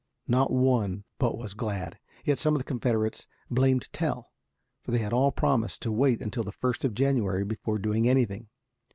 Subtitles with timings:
[0.27, 4.31] Not one but was glad, yet some of the Confederates blamed Tell,
[4.81, 8.49] for they had all promised to wait until the first of January before doing anything.